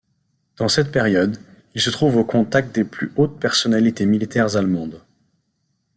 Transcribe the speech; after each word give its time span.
Dans 0.57 0.67
cette 0.67 0.91
période, 0.91 1.37
il 1.75 1.79
se 1.81 1.91
trouve 1.91 2.17
au 2.17 2.23
contact 2.23 2.73
des 2.73 2.83
plus 2.85 3.11
hautes 3.17 3.39
personnalités 3.39 4.07
militaires 4.07 4.57
allemandes. 4.57 4.99